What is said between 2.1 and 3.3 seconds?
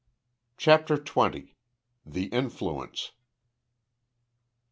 INFLUENCE.